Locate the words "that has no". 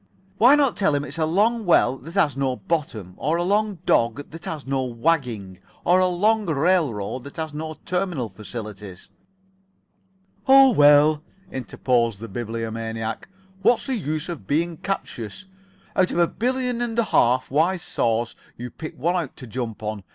1.99-2.55, 4.31-4.83, 7.25-7.75